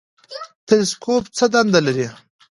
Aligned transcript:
تلسکوپ 0.67 1.23
څه 1.37 1.45
دنده 1.53 1.79
لري؟ 1.85 2.07